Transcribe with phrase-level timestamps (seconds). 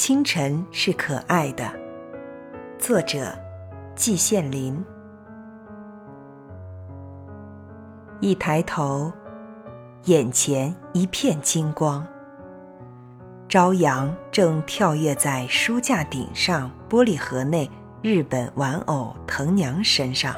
[0.00, 1.70] 清晨是可爱的。
[2.78, 3.38] 作者：
[3.94, 4.82] 季羡林。
[8.18, 9.12] 一抬头，
[10.04, 12.02] 眼前一片金光。
[13.46, 20.34] 朝阳正跳跃在书架顶上玻璃盒内日本玩偶藤娘身上，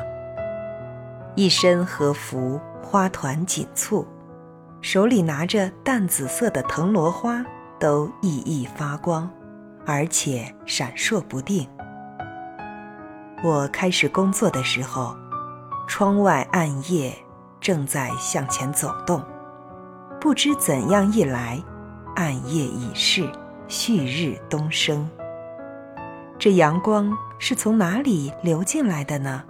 [1.36, 4.04] 一身和服，花团锦簇，
[4.80, 7.46] 手里拿着淡紫色的藤萝花，
[7.78, 9.30] 都熠熠发光，
[9.86, 11.68] 而且闪烁不定。
[13.42, 15.16] 我开始工作的时候，
[15.86, 17.12] 窗外暗夜。
[17.60, 19.22] 正在向前走动，
[20.20, 21.62] 不知怎样一来，
[22.16, 23.30] 暗夜已逝，
[23.68, 25.08] 旭日东升。
[26.40, 29.44] 这阳光是从哪里流进来的呢？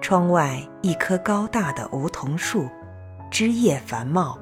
[0.00, 2.70] 窗外一棵高大的梧桐树，
[3.30, 4.38] 枝叶繁茂，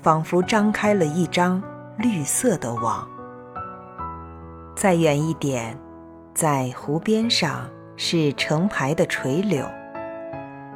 [0.00, 1.62] 仿佛张开了一张
[1.98, 3.06] 绿色的网。
[4.82, 5.78] 再远一点，
[6.34, 9.64] 在湖边上是成排的垂柳。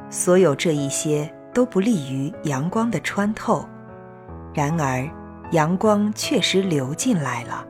[0.09, 3.67] 所有这一些都不利于阳光的穿透，
[4.53, 5.05] 然而
[5.51, 7.67] 阳光确实流进来了，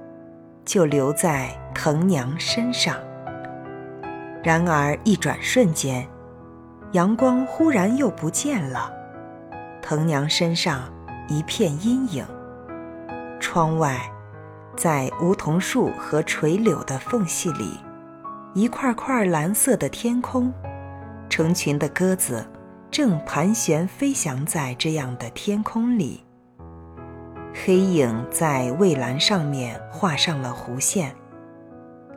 [0.63, 2.95] 就留在藤娘身上。
[4.43, 6.07] 然而一转瞬间，
[6.91, 8.93] 阳光忽然又不见了，
[9.81, 10.81] 藤娘身上
[11.27, 12.23] 一片阴影。
[13.39, 13.99] 窗外，
[14.77, 17.79] 在梧桐树和垂柳的缝隙里，
[18.53, 20.53] 一块块蓝色的天空。
[21.29, 22.45] 成群的鸽子
[22.89, 26.23] 正盘旋飞翔在这样的天空里，
[27.65, 31.13] 黑影在蔚蓝上面画上了弧线，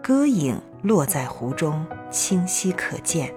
[0.03, 3.35] 鸽影落在湖中清晰可见，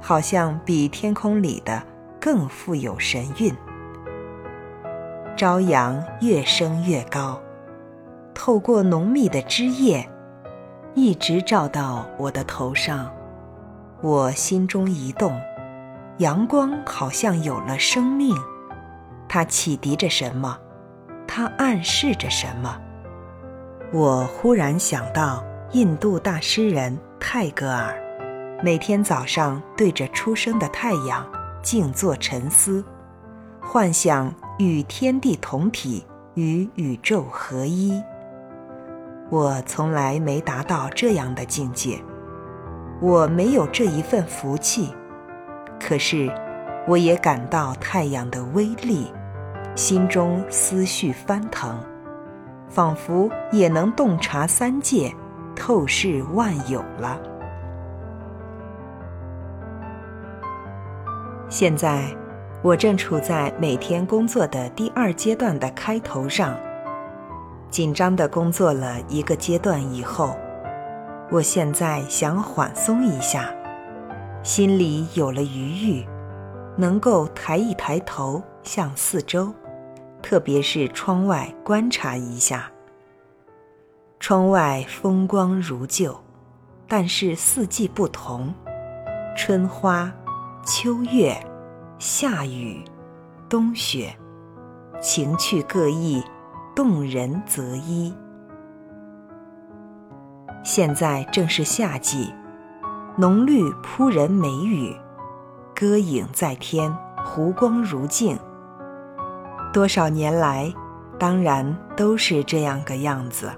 [0.00, 1.82] 好像比天空里的
[2.20, 3.54] 更富有神韵。
[5.36, 7.38] 朝阳越升越高，
[8.46, 10.08] 透过浓密的枝叶，
[10.94, 13.12] 一直照到我的头上。
[14.00, 15.36] 我心中一动，
[16.18, 18.36] 阳光好像有了生命，
[19.28, 20.56] 它启迪着什么？
[21.26, 22.80] 它暗示着什么？
[23.92, 25.42] 我忽然想到
[25.72, 28.00] 印度大诗人泰戈尔，
[28.62, 31.26] 每天早上对着初升的太阳
[31.64, 32.84] 静坐沉思，
[33.60, 38.00] 幻想与天地同体，与宇宙合一。
[39.28, 41.98] 我从来没达到这样的境界。
[43.00, 44.94] 我没有这一份福气，
[45.78, 46.32] 可是，
[46.86, 49.12] 我也感到太阳的威力，
[49.74, 51.78] 心中思绪翻腾，
[52.68, 55.12] 仿佛也能洞察三界，
[55.54, 57.20] 透视万有了。
[61.48, 62.04] 现在，
[62.62, 66.56] 我正处在每天工作的第二阶段的开头上，
[67.76, 70.34] 紧张的工作了一个阶段以后。
[71.30, 73.54] 我现在想缓松一下，
[74.42, 76.06] 心里有了余裕，
[76.74, 79.52] 能够抬一抬头向四周，
[80.22, 82.72] 特别是窗外观察一下。
[84.18, 86.18] 窗外风光如旧，
[86.88, 88.54] 但是四季不同：
[89.36, 90.10] 春花、
[90.64, 91.36] 秋月、
[91.98, 92.82] 夏雨、
[93.50, 94.16] 冬雪，
[94.98, 96.24] 情趣各异，
[96.76, 98.12] 动人则一。
[100.62, 102.34] 现在正是夏季，
[103.16, 104.94] 浓绿扑人眉宇，
[105.74, 106.94] 歌影在天，
[107.24, 108.38] 湖光如镜。
[109.72, 110.70] 多少年来，
[111.18, 113.50] 当然都是这样个样子。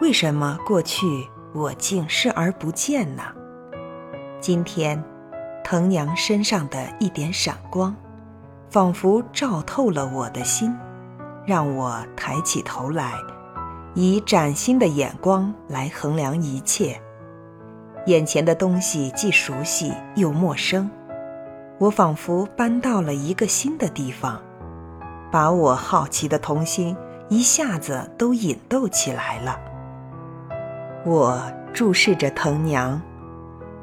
[0.00, 1.06] 为什么过去
[1.52, 3.22] 我竟视而不见呢？
[4.40, 5.00] 今天，
[5.62, 7.94] 藤娘身上的一点闪光，
[8.68, 10.76] 仿佛照透了我的心，
[11.46, 13.14] 让我抬起头来。
[13.94, 17.00] 以崭新的眼光来衡量一切，
[18.06, 20.90] 眼前的东西既熟悉又陌生，
[21.78, 24.42] 我仿佛搬到了一个新的地方，
[25.30, 26.96] 把我好奇的童心
[27.28, 29.60] 一下子都引逗起来了。
[31.04, 31.40] 我
[31.72, 33.00] 注视着藤娘，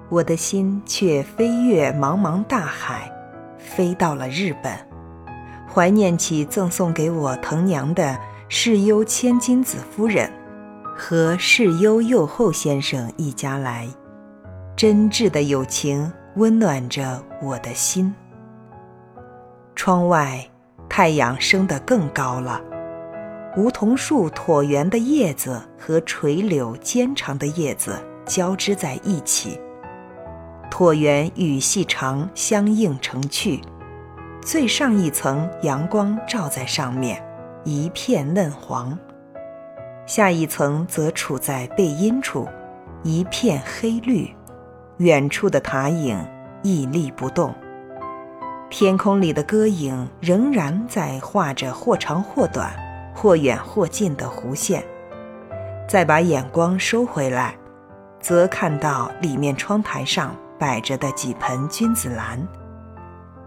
[0.10, 3.10] 我的心却飞越茫茫大海，
[3.58, 4.74] 飞到了日本，
[5.74, 8.18] 怀念起赠送给我藤娘的。
[8.54, 10.30] 世优千金子夫人
[10.94, 13.88] 和世优右后先生一家来，
[14.76, 18.14] 真挚的友情温暖着我的心。
[19.74, 20.46] 窗外，
[20.90, 22.60] 太阳升得更高了，
[23.56, 29.58] 梧桐树椭圆的叶子和垂柳尖长的叶子交织在一起，
[30.70, 33.62] 椭圆与细长相映成趣，
[34.42, 37.24] 最上一层阳光照在上面。
[37.64, 38.98] 一片嫩黄，
[40.08, 42.48] 下一层则处在背阴处，
[43.04, 44.36] 一片黑绿，
[44.98, 46.18] 远处的塔影
[46.64, 47.54] 屹立不动。
[48.72, 52.74] 天空里的歌影仍然在画着或长或短、
[53.14, 54.84] 或远或近的弧线。
[55.88, 57.56] 再把眼光收回来，
[58.20, 62.40] 则看到里面窗台上摆着的几盆君子兰，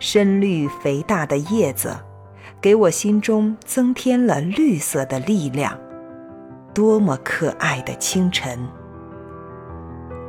[0.06, 1.97] 深绿肥大的叶子，
[2.61, 5.75] 给我心中增添了绿色的力量。
[6.75, 8.59] 多么可爱的清晨！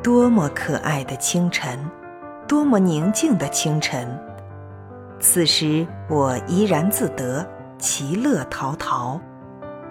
[0.01, 1.77] 多么可爱的清晨！
[2.48, 4.07] 多么宁静的清晨！
[5.19, 7.45] 此时我怡然自得，
[7.77, 9.19] 其乐陶陶。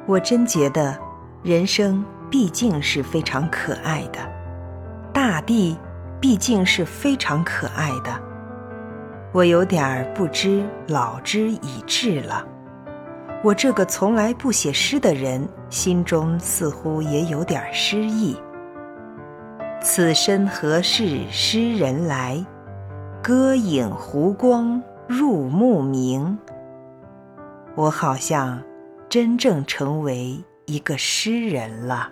[0.07, 0.99] 我真觉得，
[1.43, 2.03] 人生。
[2.31, 4.19] 毕竟是非常可爱的，
[5.13, 5.77] 大地
[6.19, 8.34] 毕竟是非常可爱的。
[9.35, 12.47] 我有点儿不知老之已至了。
[13.43, 18.37] 我这个从来不写诗的人，心中似乎也有点诗意。
[19.83, 22.47] 此身何事诗人来？
[23.21, 26.39] 歌影湖光入目明。
[27.75, 28.63] 我好像
[29.09, 32.09] 真正成为一个诗人了。